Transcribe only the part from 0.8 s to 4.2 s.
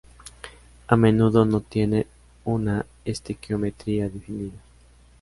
A menudo no tienen una estequiometría